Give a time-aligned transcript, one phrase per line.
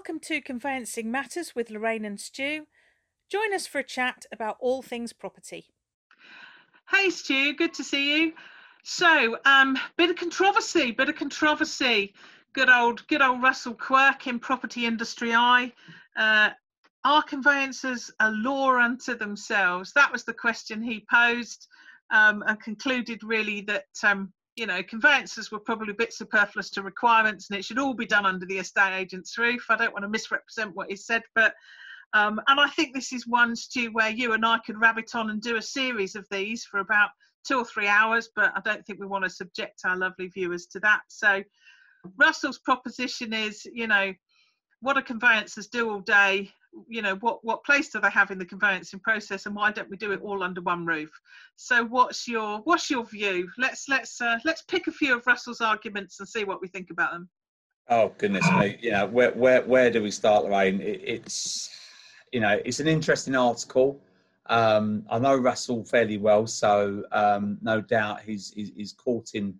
[0.00, 2.66] Welcome to Conveyancing Matters with Lorraine and Stu.
[3.28, 5.66] Join us for a chat about all things property.
[6.90, 8.32] Hey Stu, good to see you.
[8.82, 12.14] So, um, bit of controversy, bit of controversy.
[12.54, 15.70] Good old, good old Russell Quirk in Property Industry Eye.
[16.16, 16.48] Uh,
[17.04, 19.92] are conveyancers a law unto themselves?
[19.92, 21.68] That was the question he posed,
[22.10, 26.82] um, and concluded really that um, you know, conveyancers were probably a bit superfluous to
[26.82, 29.64] requirements and it should all be done under the estate agent's roof.
[29.70, 31.54] I don't want to misrepresent what he said, but
[32.12, 35.30] um, and I think this is one, Stu, where you and I could rabbit on
[35.30, 37.08] and do a series of these for about
[37.42, 40.66] two or three hours, but I don't think we want to subject our lovely viewers
[40.72, 41.00] to that.
[41.08, 41.42] So
[42.18, 44.12] Russell's proposition is, you know,
[44.82, 46.50] what do conveyancers do all day?
[46.88, 49.90] You know what what place do they have in the conveyancing process and why don't
[49.90, 51.10] we do it all under one roof?
[51.56, 53.48] So what's your what's your view?
[53.58, 56.90] Let's let's uh, let's pick a few of russell's arguments and see what we think
[56.90, 57.28] about them.
[57.88, 58.78] Oh goodness me.
[58.80, 60.80] Yeah where where where do we start lorraine?
[60.80, 61.70] It, it's
[62.32, 64.00] you know it's an interesting article.
[64.46, 69.54] Um, I know Russell fairly well, so um, no doubt he's, he's, he's caught in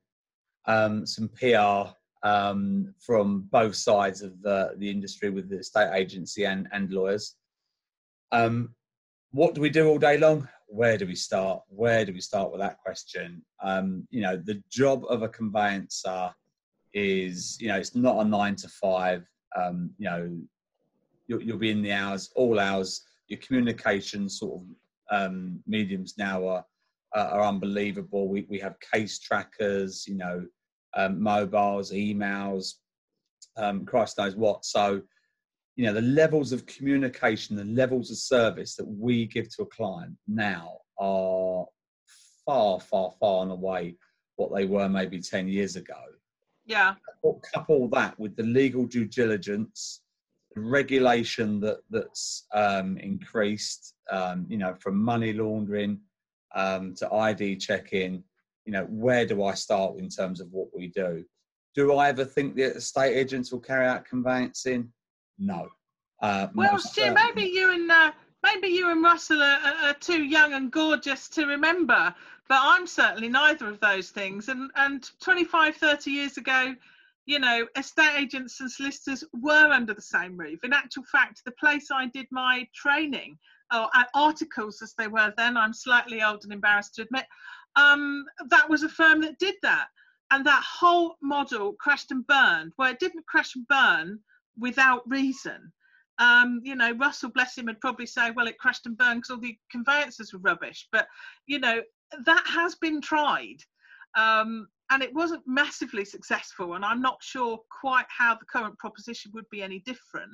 [0.67, 6.45] um, some PR um, from both sides of the, the industry with the estate agency
[6.45, 7.37] and, and lawyers.
[8.33, 8.75] Um,
[9.33, 10.49] what do we do all day long?
[10.67, 11.63] Where do we start?
[11.69, 13.43] Where do we start with that question?
[13.63, 16.31] Um, you know, the job of a conveyancer
[16.93, 19.25] is, you know, it's not a nine to five.
[19.57, 20.39] Um, you know,
[21.27, 23.03] you'll, you'll, be in the hours, all hours.
[23.29, 24.67] Your communication sort of
[25.11, 26.65] um, mediums now are,
[27.15, 28.29] are unbelievable.
[28.29, 30.47] We, we have case trackers, you know,
[30.95, 32.75] um, mobiles, emails,
[33.57, 34.65] um, Christ knows what.
[34.65, 35.03] So,
[35.77, 39.67] you know, the levels of communication, the levels of service that we give to a
[39.67, 41.67] client now are
[42.45, 43.97] far, far, far and away
[44.37, 46.01] what they were maybe 10 years ago.
[46.67, 46.95] Yeah.
[47.53, 50.03] Couple that with the legal due diligence,
[50.57, 56.01] regulation that that's um, increased, um, you know, from money laundering
[56.55, 58.23] um, to ID check-in,
[58.71, 61.25] you know, where do I start in terms of what we do?
[61.75, 64.93] Do I ever think that estate agents will carry out conveyancing?
[65.41, 65.69] No.
[66.23, 68.13] Uh, well, Stu, maybe you and uh,
[68.45, 72.15] maybe you and Russell are, are, too young and gorgeous to remember,
[72.49, 74.49] but I'm certainly neither of those things.
[74.49, 76.77] And and 25, 30 years ago,
[77.27, 80.63] you know, estate agents and solicitors were under the same roof.
[80.63, 83.37] In actual fact, the place I did my training,
[83.75, 87.27] or uh, articles as they were then, I'm slightly old and embarrassed to admit,
[87.77, 89.89] um, that was a firm that did that.
[90.33, 94.21] And that whole model crashed and burned, where it didn't crash and burn
[94.59, 95.73] without reason.
[96.19, 99.31] Um, you know, Russell, bless him, would probably say, well, it crashed and burned because
[99.31, 100.87] all the conveyancers were rubbish.
[100.93, 101.09] But,
[101.47, 101.81] you know,
[102.27, 103.57] that has been tried.
[104.17, 106.75] Um, and it wasn't massively successful.
[106.75, 110.33] And I'm not sure quite how the current proposition would be any different.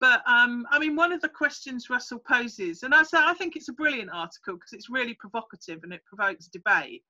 [0.00, 3.56] But um, I mean, one of the questions Russell poses, and I say I think
[3.56, 7.02] it's a brilliant article because it's really provocative and it provokes debate.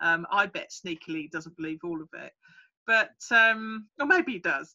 [0.00, 2.32] Um, I bet sneakily doesn't believe all of it,
[2.86, 4.74] but um, or maybe he does.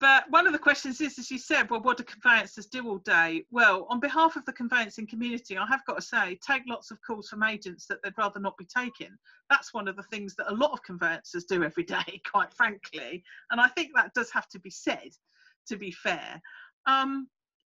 [0.00, 2.98] But one of the questions is, as you said, well, what do conveyancers do all
[2.98, 3.44] day?
[3.50, 6.98] Well, on behalf of the conveyancing community, I have got to say, take lots of
[7.04, 9.10] calls from agents that they'd rather not be taking.
[9.50, 13.24] That's one of the things that a lot of conveyancers do every day, quite frankly.
[13.50, 15.10] And I think that does have to be said,
[15.66, 16.40] to be fair.
[16.88, 17.28] Um,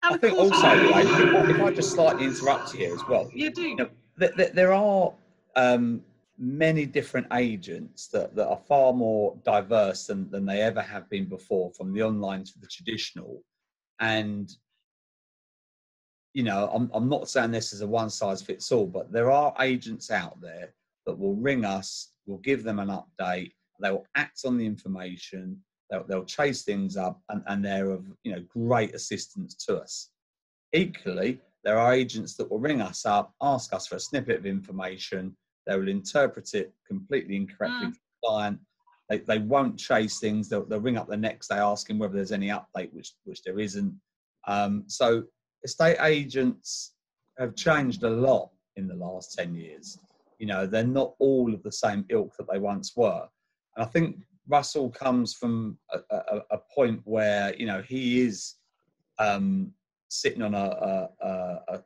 [0.03, 3.29] I think also, if I just slightly interrupt here as well.
[3.33, 3.61] You do.
[3.61, 5.13] You know, th- th- there are
[5.55, 6.01] um,
[6.37, 11.25] many different agents that, that are far more diverse than, than they ever have been
[11.25, 13.43] before, from the online to the traditional.
[13.99, 14.51] And,
[16.33, 19.29] you know, I'm, I'm not saying this is a one size fits all, but there
[19.29, 20.73] are agents out there
[21.05, 23.51] that will ring us, will give them an update,
[23.81, 25.61] they will act on the information,
[25.91, 30.09] They'll, they'll chase things up and, and they're of you know great assistance to us.
[30.73, 34.45] Equally, there are agents that will ring us up, ask us for a snippet of
[34.45, 35.35] information.
[35.67, 37.91] They will interpret it completely incorrectly mm.
[37.91, 38.59] the client.
[39.09, 40.47] They, they won't chase things.
[40.47, 43.59] They'll, they'll ring up the next day asking whether there's any update, which which there
[43.59, 43.93] isn't.
[44.47, 45.23] Um, so
[45.63, 46.93] estate agents
[47.37, 49.97] have changed a lot in the last 10 years.
[50.39, 53.27] You know, they're not all of the same ilk that they once were.
[53.75, 54.17] And I think
[54.47, 58.55] Russell comes from a, a, a, point where you know he is
[59.19, 59.71] um,
[60.09, 61.07] sitting on a,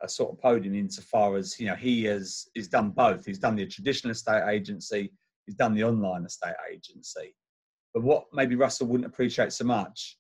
[0.02, 3.26] a, sort of podium insofar as you know he has done both.
[3.26, 5.12] He's done the traditional estate agency,
[5.46, 7.36] he's done the online estate agency.
[7.94, 10.18] But what maybe Russell wouldn't appreciate so much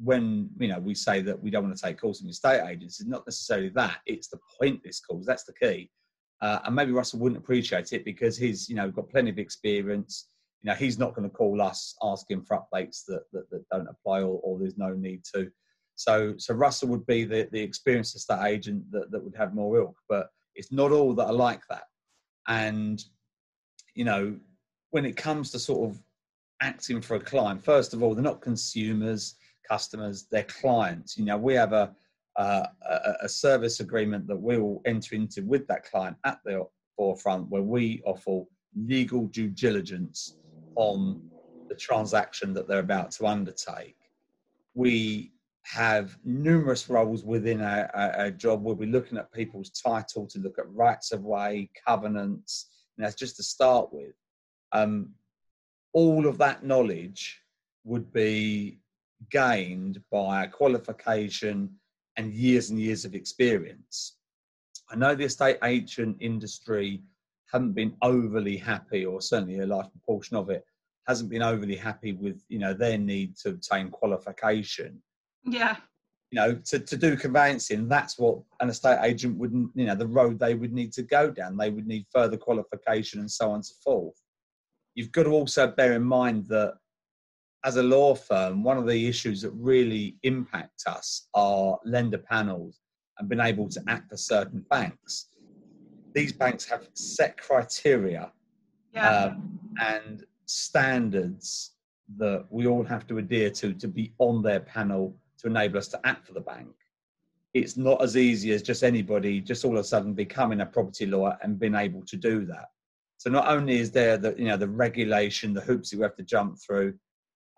[0.00, 3.00] when you know we say that we don't want to take calls from estate agents
[3.00, 5.26] is not necessarily that; it's the pointless calls.
[5.26, 5.90] That's the key.
[6.40, 10.28] Uh, and maybe Russell wouldn't appreciate it because he's you know got plenty of experience
[10.62, 13.88] you know he's not going to call us asking for updates that, that, that don't
[13.88, 15.50] apply or, or, there's no need to
[15.94, 19.76] So, so Russell would be the, the experienced estate agent that, that would have more
[19.78, 21.84] ilk, but it's not all that are like that.
[22.46, 23.04] And,
[23.94, 24.36] you know,
[24.90, 26.00] when it comes to sort of
[26.62, 29.34] acting for a client, first of all, they're not consumers,
[29.68, 31.18] customers, they're clients.
[31.18, 31.92] You know, we have a,
[32.36, 36.64] uh, a, a service agreement that we will enter into with that client at the
[36.96, 38.44] forefront where we offer
[38.76, 40.36] legal due diligence
[40.78, 41.20] on
[41.68, 43.96] the transaction that they're about to undertake.
[44.74, 45.32] We
[45.64, 48.62] have numerous roles within our, our, our, job.
[48.62, 53.16] We'll be looking at people's title to look at rights of way, covenants, and that's
[53.16, 54.14] just to start with.
[54.72, 55.10] Um,
[55.92, 57.40] all of that knowledge
[57.84, 58.78] would be
[59.30, 61.70] gained by qualification
[62.16, 64.16] and years and years of experience.
[64.90, 67.02] I know the estate agent industry
[67.52, 70.64] haven't been overly happy, or certainly a large proportion of it
[71.06, 75.02] hasn't been overly happy with you know their need to obtain qualification.
[75.44, 75.76] Yeah.
[76.30, 80.06] You know, to, to do conveyancing, that's what an estate agent wouldn't, you know, the
[80.06, 81.56] road they would need to go down.
[81.56, 84.20] They would need further qualification and so on and so forth.
[84.94, 86.74] You've got to also bear in mind that
[87.64, 92.80] as a law firm, one of the issues that really impact us are lender panels
[93.18, 95.28] and being able to act for certain banks.
[96.14, 98.32] These banks have set criteria
[98.92, 99.08] yeah.
[99.08, 101.72] um, and standards
[102.16, 105.88] that we all have to adhere to to be on their panel to enable us
[105.88, 106.74] to act for the bank.
[107.54, 111.06] It's not as easy as just anybody just all of a sudden becoming a property
[111.06, 112.68] lawyer and being able to do that.
[113.18, 116.16] So not only is there the you know the regulation, the hoops that we have
[116.16, 116.94] to jump through,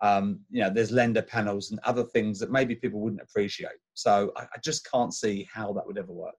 [0.01, 3.69] um, you know, there's lender panels and other things that maybe people wouldn't appreciate.
[3.93, 6.35] So I, I, just can't see how that would ever work.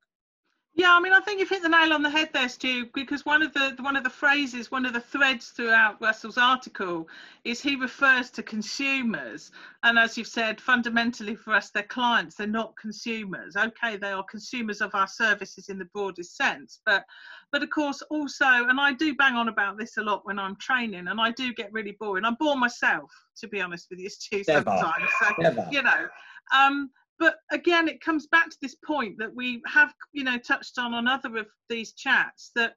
[0.75, 2.87] Yeah, I mean, I think you've hit the nail on the head there, Stu.
[2.95, 7.09] Because one of the one of the phrases, one of the threads throughout Russell's article
[7.45, 9.51] is he refers to consumers,
[9.83, 12.37] and as you've said, fundamentally for us, they're clients.
[12.37, 13.55] They're not consumers.
[13.55, 17.05] Okay, they are consumers of our services in the broadest sense, but
[17.51, 20.57] but of course also, and I do bang on about this a lot when I'm
[20.57, 22.25] training, and I do get really boring.
[22.25, 23.11] I'm bored myself,
[23.41, 24.43] to be honest with you, Stu.
[24.43, 25.69] Sometimes, so Never.
[25.71, 26.09] you know.
[26.57, 26.91] Um,
[27.23, 30.93] but again it comes back to this point that we have you know touched on
[30.93, 32.75] on other of these chats that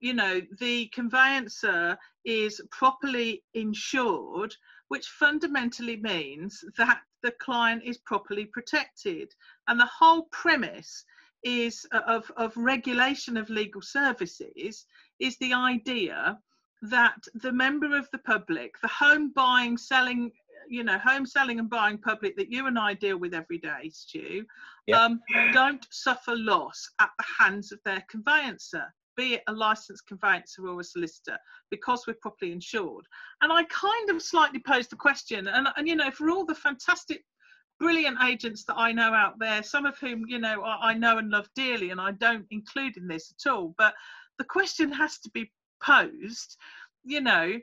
[0.00, 4.54] you know the conveyancer is properly insured
[4.92, 9.32] which fundamentally means that the client is properly protected.
[9.66, 11.04] And the whole premise
[11.42, 14.84] is of, of regulation of legal services
[15.18, 16.38] is the idea
[16.82, 20.30] that the member of the public the home buying selling
[20.68, 23.90] you know home selling and buying public that you and I deal with every day,
[23.92, 24.44] Stu,
[24.94, 25.20] um,
[25.52, 30.80] don't suffer loss at the hands of their conveyancer be it a licensed conveyancer or
[30.80, 31.38] a solicitor,
[31.70, 33.06] because we're properly insured.
[33.40, 36.54] And I kind of slightly posed the question, and, and you know, for all the
[36.54, 37.24] fantastic,
[37.78, 41.18] brilliant agents that I know out there, some of whom, you know, I, I know
[41.18, 43.94] and love dearly, and I don't include in this at all, but
[44.38, 45.50] the question has to be
[45.82, 46.56] posed,
[47.04, 47.58] you know,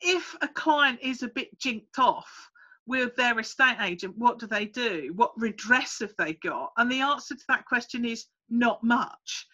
[0.00, 2.50] if a client is a bit jinked off
[2.86, 5.12] with their estate agent, what do they do?
[5.14, 6.72] What redress have they got?
[6.76, 9.46] And the answer to that question is not much.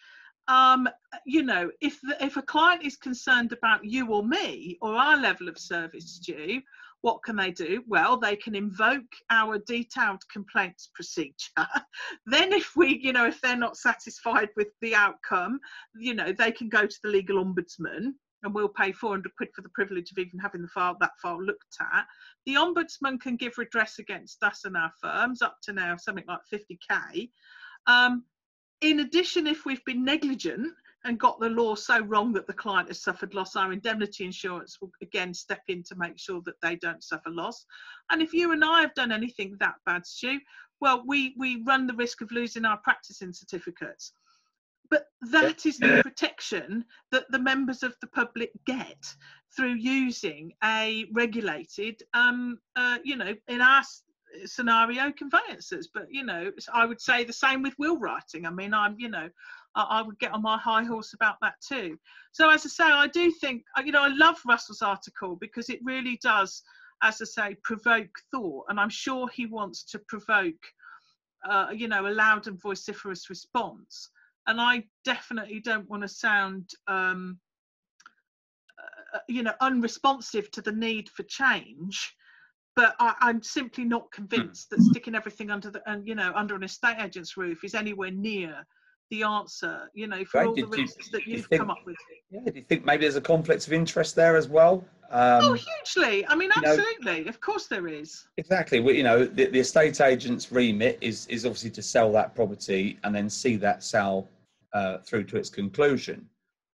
[0.47, 0.87] Um,
[1.25, 5.17] you know, if the, if a client is concerned about you or me or our
[5.17, 6.61] level of service due,
[7.01, 7.83] what can they do?
[7.87, 11.33] Well, they can invoke our detailed complaints procedure.
[12.25, 15.59] then, if we, you know, if they're not satisfied with the outcome,
[15.95, 18.13] you know, they can go to the legal ombudsman
[18.45, 21.43] and we'll pay 400 quid for the privilege of even having the file that file
[21.43, 22.05] looked at.
[22.45, 26.39] The ombudsman can give redress against us and our firms up to now something like
[26.53, 27.29] 50k.
[27.87, 28.23] Um,
[28.81, 30.73] in addition, if we've been negligent
[31.05, 34.77] and got the law so wrong that the client has suffered loss, our indemnity insurance
[34.79, 37.65] will again step in to make sure that they don't suffer loss.
[38.11, 40.39] And if you and I have done anything that bad, Stu,
[40.81, 44.13] well, we we run the risk of losing our practicing certificates
[44.89, 49.15] but that is the protection that the members of the public get
[49.55, 53.83] through using a regulated, um, uh, you know, in our
[54.45, 55.87] scenario, conveyancers.
[55.93, 58.45] But you know, I would say the same with will writing.
[58.45, 59.29] I mean, I'm, you know,
[59.75, 61.97] I, I would get on my high horse about that too.
[62.31, 65.69] So as I say, I do think, uh, you know, I love Russell's article because
[65.69, 66.61] it really does,
[67.01, 70.63] as I say, provoke thought, and I'm sure he wants to provoke.
[71.47, 74.09] Uh, you know, a loud and vociferous response
[74.47, 77.39] and I definitely don't want to sound, um,
[79.13, 82.15] uh, you know, unresponsive to the need for change.
[82.75, 86.55] But I, am simply not convinced that sticking everything under the, and you know, under
[86.55, 88.65] an estate agent's roof is anywhere near
[89.11, 91.45] the answer, you know, for Right, all the did you- reasons that do you you've
[91.45, 91.95] think- come up with.
[92.31, 94.85] Yeah, do you think maybe there's a conflict of interest there as well?
[95.11, 96.27] Um, oh, hugely.
[96.27, 97.27] I mean, you know- absolutely.
[97.27, 98.27] of course there is.
[98.37, 98.79] Exactly.
[98.79, 102.99] Well, you know, the, the estate agent's remit is is obviously to sell that property
[103.03, 104.27] and then see that sell
[104.75, 106.27] uh, through to its conclusion.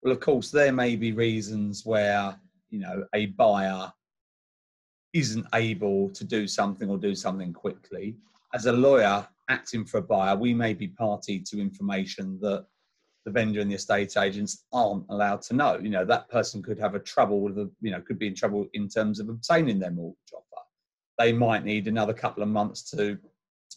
[0.04, 2.36] Well, of course, there may be reasons where
[2.70, 3.92] you know a buyer
[5.14, 8.16] isn't able to do something or do something quickly.
[8.54, 12.66] As a lawyer acting for a buyer, we may be party to information that
[13.26, 15.78] the vendor and the estate agents aren't allowed to know.
[15.82, 18.36] You know, that person could have a trouble with, a, you know, could be in
[18.36, 20.52] trouble in terms of obtaining their mortgage offer
[21.22, 23.18] they might need another couple of months to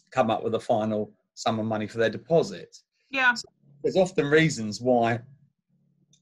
[0.09, 2.75] come up with a final sum of money for their deposit.
[3.11, 3.33] Yeah.
[3.85, 5.19] There's often reasons why,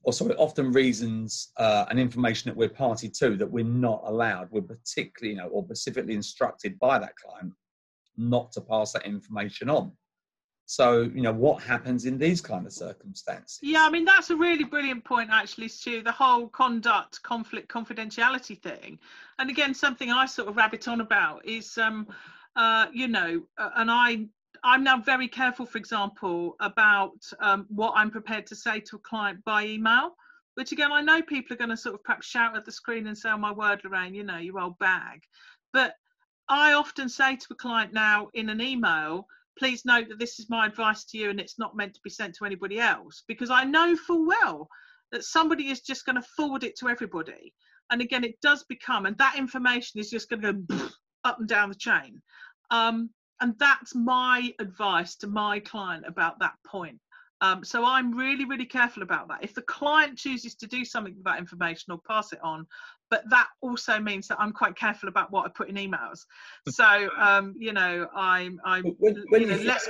[0.02, 4.50] or sorry, often reasons uh, and information that we're party to that we're not allowed.
[4.50, 7.54] We're particularly, you know, or specifically instructed by that client
[8.18, 9.92] not to pass that information on.
[10.66, 13.60] So, you know, what happens in these kind of circumstances?
[13.62, 16.02] Yeah, I mean that's a really brilliant point, actually, Stu.
[16.02, 18.98] The whole conduct, conflict, confidentiality thing,
[19.38, 22.08] and again, something I sort of rabbit on about is, um,
[22.56, 24.26] uh, you know, uh, and I,
[24.64, 29.00] I'm now very careful, for example, about um, what I'm prepared to say to a
[29.00, 30.16] client by email.
[30.54, 33.06] Which again, I know people are going to sort of perhaps shout at the screen
[33.06, 35.20] and say, "Oh my word, Lorraine, you know, you old bag,"
[35.72, 35.94] but
[36.48, 39.26] I often say to a client now in an email
[39.58, 42.10] please note that this is my advice to you and it's not meant to be
[42.10, 44.68] sent to anybody else because I know full well
[45.12, 47.54] that somebody is just going to forward it to everybody.
[47.90, 50.88] And again, it does become, and that information is just going to go
[51.24, 52.20] up and down the chain.
[52.70, 56.98] Um, and that's my advice to my client about that point.
[57.40, 59.42] Um, so I'm really, really careful about that.
[59.42, 62.66] If the client chooses to do something with that information or pass it on,
[63.10, 66.20] but that also means that I'm quite careful about what I put in emails.
[66.68, 69.88] So um, you know, I'm, I'm, When- when you know, you- less.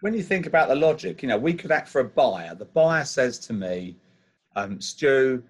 [0.00, 2.54] when you think about the logic, you know, we could act for a buyer.
[2.54, 3.96] The buyer says to me,
[4.56, 5.42] um, Stu,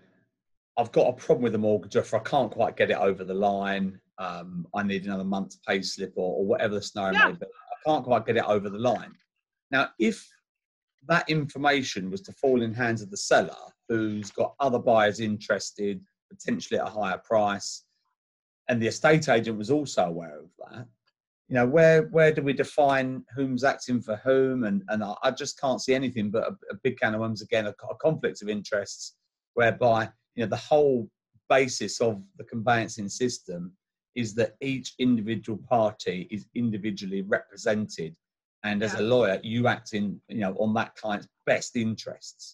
[0.76, 2.16] I've got a problem with the mortgage offer.
[2.16, 4.00] I can't quite get it over the line.
[4.18, 7.26] Um, I need another month's pay slip or, or whatever the scenario Yeah.
[7.28, 7.46] may be.
[7.46, 9.14] I can't quite get it over the line.
[9.70, 10.26] Now, if
[11.06, 13.54] that information was to fall in hands of the seller
[13.88, 17.84] who's got other buyers interested, potentially at a higher price,
[18.68, 20.86] and the estate agent was also aware of that,
[21.48, 25.30] you know where where do we define whom's acting for whom and and i, I
[25.30, 28.42] just can't see anything but a, a big can of worms again a, a conflict
[28.42, 29.14] of interests
[29.54, 31.08] whereby you know the whole
[31.48, 33.72] basis of the conveyancing system
[34.22, 38.12] is that each individual party is individually represented
[38.64, 39.00] and as Yeah.
[39.00, 42.44] a lawyer you act in you know on that client's best interests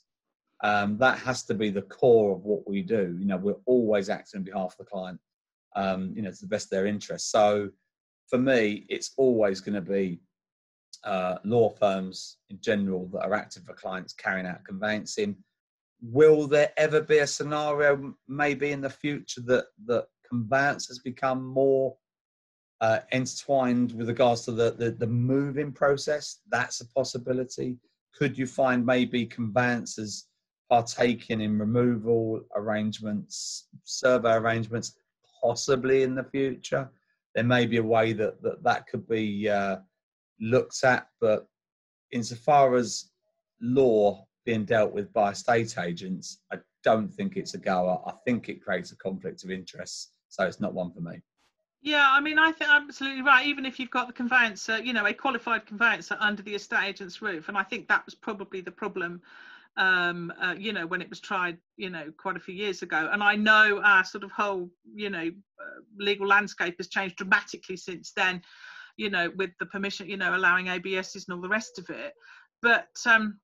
[0.62, 4.08] um, that has to be the core of what we do you know we're always
[4.08, 5.20] acting on behalf of the client
[5.76, 7.70] um, you know to the best of their interests so
[8.28, 10.20] for me, it's always going to be
[11.04, 15.36] uh, law firms in general that are active for clients carrying out conveyancing.
[16.02, 21.96] Will there ever be a scenario, maybe in the future, that that conveyancers become more
[22.80, 26.40] uh, intertwined with regards to the, the the moving process?
[26.50, 27.78] That's a possibility.
[28.14, 30.26] Could you find maybe conveyancers
[30.70, 34.96] partaking in removal arrangements, survey arrangements,
[35.42, 36.90] possibly in the future?
[37.34, 39.76] there may be a way that that, that could be uh,
[40.40, 41.46] looked at, but
[42.12, 43.10] insofar as
[43.60, 48.00] law being dealt with by estate agents, I don't think it's a goer.
[48.06, 51.22] I think it creates a conflict of interest, so it's not one for me.
[51.80, 53.46] Yeah, I mean, I think absolutely right.
[53.46, 57.22] Even if you've got the conveyancer, you know, a qualified conveyancer under the estate agent's
[57.22, 59.20] roof, and I think that was probably the problem,
[59.76, 63.10] um, uh, you know, when it was tried, you know, quite a few years ago.
[63.12, 67.76] And I know our sort of whole, you know, uh, legal landscape has changed dramatically
[67.76, 68.42] since then,
[68.96, 72.14] you know, with the permission, you know, allowing ABSs and all the rest of it.
[72.62, 73.38] But um,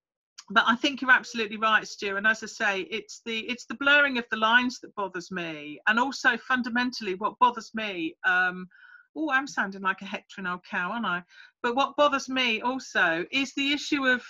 [0.50, 2.16] but I think you're absolutely right, Stu.
[2.16, 5.80] And as I say, it's the it's the blurring of the lines that bothers me,
[5.86, 8.16] and also fundamentally, what bothers me.
[8.26, 8.68] Um,
[9.16, 11.22] oh, I'm sounding like a hectoring old cow, aren't I?
[11.62, 14.22] But what bothers me also is the issue of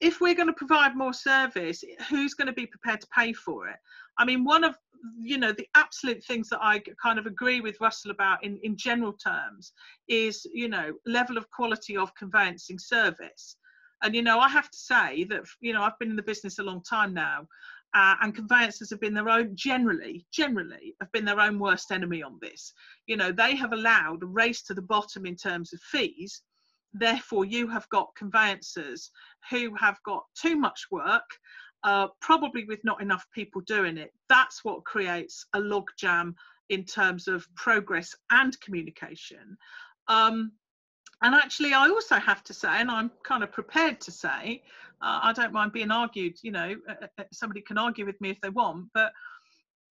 [0.00, 3.68] if we're going to provide more service, who's going to be prepared to pay for
[3.68, 3.76] it?
[4.18, 4.76] I mean, one of
[5.18, 8.76] you know the absolute things that I kind of agree with Russell about in in
[8.76, 9.72] general terms
[10.08, 13.56] is you know level of quality of conveyancing service.
[14.04, 16.58] And you know, I have to say that you know I've been in the business
[16.58, 17.48] a long time now,
[17.94, 22.22] uh, and conveyancers have been their own generally, generally have been their own worst enemy
[22.22, 22.72] on this.
[23.06, 26.42] You know, they have allowed a race to the bottom in terms of fees.
[26.92, 29.10] Therefore, you have got conveyancers
[29.50, 31.28] who have got too much work,
[31.82, 34.12] uh, probably with not enough people doing it.
[34.28, 36.34] That's what creates a logjam
[36.68, 39.56] in terms of progress and communication.
[40.08, 40.52] Um,
[41.24, 44.62] And actually, I also have to say, and I'm kind of prepared to say,
[45.00, 46.36] uh, I don't mind being argued.
[46.42, 49.10] You know, uh, uh, somebody can argue with me if they want, but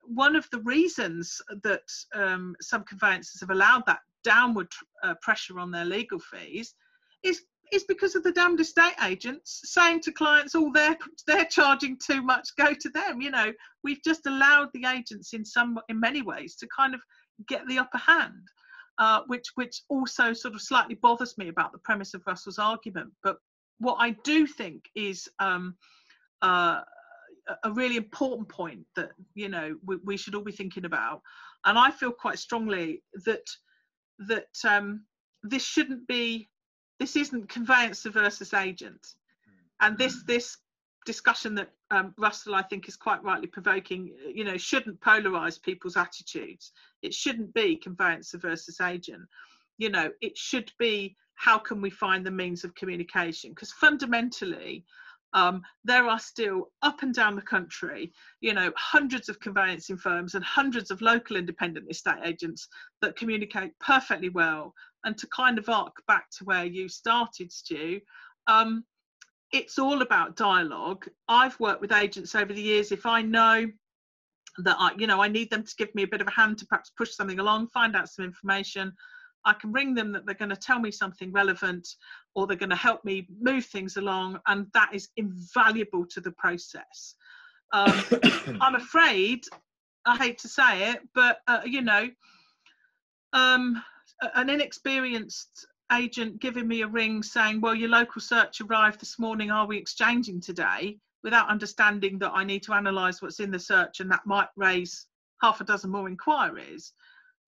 [0.04, 4.72] one of the reasons that um, some conveyancers have allowed that downward
[5.04, 6.76] uh, pressure on their legal fees
[7.24, 11.98] is is because of the damned estate agents saying to clients, "Oh, they're they're charging
[11.98, 12.50] too much.
[12.60, 13.52] Go to them." You know,
[13.84, 17.02] we've just allowed the agents in some in many ways to kind of
[17.48, 18.48] get the upper hand,
[18.98, 23.12] uh, which which also sort of slightly bothers me about the premise of Russell's argument.
[23.24, 23.38] But
[23.80, 25.76] what I do think is um,
[26.42, 26.82] uh,
[27.64, 31.22] a really important point that you know we, we, should all be thinking about,
[31.66, 33.46] and I feel quite strongly that
[34.20, 35.06] that um,
[35.42, 36.50] this shouldn't be
[37.00, 39.06] this isn't conveyancer versus agent,
[39.82, 40.28] and this mm.
[40.28, 40.58] this
[41.06, 45.98] discussion that um, Russell I think is quite rightly provoking, you know, shouldn't polarize people's
[45.98, 46.72] attitudes.
[47.02, 49.24] It shouldn't be conveyancer versus agent.
[49.78, 53.52] You know, it should be how can we find the means of communication?
[53.52, 54.86] Because fundamentally,
[55.34, 60.36] um, there are still up and down the country, you know, hundreds of conveyancing firms
[60.36, 62.68] and hundreds of local independent estate agents
[63.02, 64.74] that communicate perfectly well.
[65.04, 68.00] And to kind of arc back to where you started, Stu,
[68.48, 68.86] um,
[69.54, 71.08] it's all about dialogue.
[71.30, 72.92] I've worked with agents over the years.
[72.92, 73.68] If I know
[74.58, 76.58] that I, you know, I need them to give me a bit of a hand
[76.58, 78.92] to perhaps push something along, find out some information,
[79.46, 81.88] I can ring them that they're going to tell me something relevant
[82.34, 86.32] or they're going to help me move things along, and that is invaluable to the
[86.32, 87.16] process.
[87.74, 88.04] Um,
[88.62, 89.44] I'm afraid,
[90.06, 92.10] I hate to say it, but uh, you know,
[93.34, 93.84] um,
[94.36, 99.52] an inexperienced agent giving me a ring saying, Well, your local search arrived this morning,
[99.52, 100.98] are we exchanging today?
[101.24, 105.08] without understanding that I need to analyse what's in the search and that might raise
[105.42, 106.94] half a dozen more inquiries.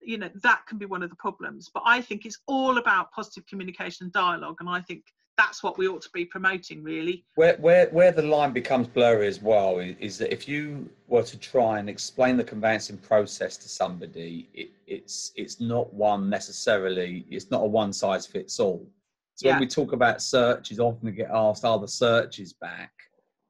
[0.00, 1.70] You know that can be one of the problems.
[1.72, 5.04] But i think it's all about positive communication and dialogue and i think
[5.38, 9.26] that's what we ought to be promoting really where where where the line becomes blurry
[9.26, 13.56] as well is, is that if you were to try and explain the conveyancing process
[13.56, 18.86] to somebody it, it's it's not one necessarily it's not a one size fits all
[19.34, 19.54] so yeah.
[19.54, 22.92] when we talk about searches often we get asked are the searches back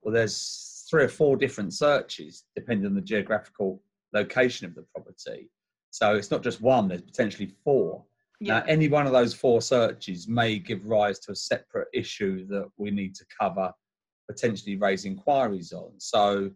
[0.03, 3.81] well there's three or four different searches depending on the geographical
[4.13, 5.51] location of the property
[5.97, 8.05] so it's not just one, there's potentially four.
[8.41, 8.59] Yeah.
[8.59, 12.69] Now, any one of those four searches may give rise to a separate issue that
[12.77, 13.73] we need to cover,
[14.29, 15.93] potentially raise inquiries on.
[15.99, 16.51] So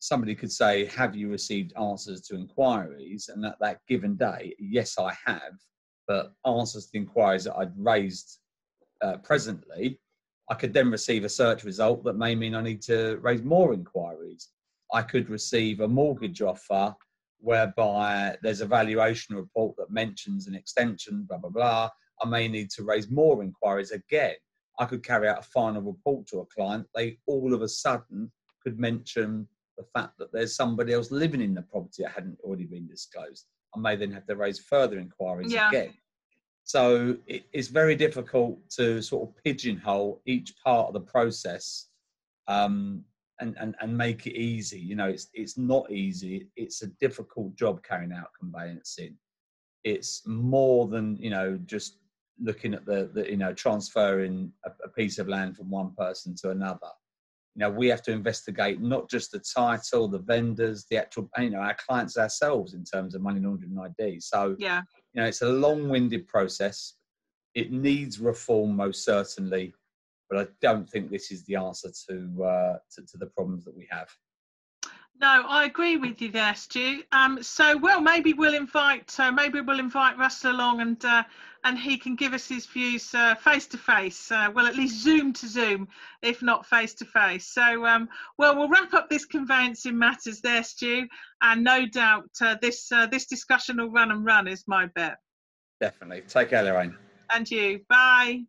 [0.00, 3.30] somebody could say, Have you received answers to inquiries?
[3.32, 5.54] And at that given day, yes, I have,
[6.06, 8.38] but answers to inquiries that I'd raised
[9.00, 9.98] uh, presently,
[10.50, 13.72] I could then receive a search result that may mean I need to raise more
[13.72, 14.50] inquiries.
[14.92, 16.94] I could receive a mortgage offer
[17.44, 21.90] whereby there's a valuation report that mentions an extension, blah, blah, blah.
[22.22, 24.34] I may need to raise more inquiries again.
[24.78, 26.86] I could carry out a final report to a client.
[26.94, 31.54] They all of a sudden could mention the fact that there's somebody else living in
[31.54, 33.44] the property that hadn't already been disclosed.
[33.76, 35.68] I may then have to raise further inquiries yeah.
[35.68, 35.92] again.
[36.62, 41.88] So it, it's very difficult to sort of pigeonhole each part of the process
[42.48, 43.04] um,
[43.40, 44.78] and, and, and make it easy.
[44.78, 46.48] You know, it's it's not easy.
[46.56, 49.16] It's a difficult job carrying out conveyancing.
[49.82, 51.98] It's more than you know just
[52.40, 56.34] looking at the, the you know transferring a, a piece of land from one person
[56.42, 56.90] to another.
[57.56, 61.50] You know, we have to investigate not just the title, the vendors, the actual you
[61.50, 64.20] know our clients ourselves in terms of money laundering ID.
[64.20, 66.94] So yeah, you know, it's a long-winded process.
[67.54, 69.74] It needs reform most certainly
[70.34, 73.76] but I don't think this is the answer to, uh, to, to the problems that
[73.76, 74.08] we have.
[75.20, 77.04] No, I agree with you there, Stu.
[77.12, 81.22] Um, so, well, maybe we'll invite uh, maybe we'll invite Russell along, and uh,
[81.62, 84.30] and he can give us his views face to face.
[84.30, 85.86] Well, at least Zoom to Zoom,
[86.22, 87.46] if not face to face.
[87.46, 91.06] So, um, well, we'll wrap up this conveyancing matters there, Stu,
[91.42, 94.48] and no doubt uh, this uh, this discussion will run and run.
[94.48, 95.18] Is my bet.
[95.80, 96.22] Definitely.
[96.26, 96.96] Take care, Lorraine.
[97.32, 97.82] And you.
[97.88, 98.46] Bye.